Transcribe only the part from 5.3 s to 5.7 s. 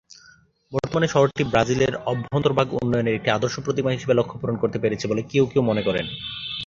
কেউ কেউ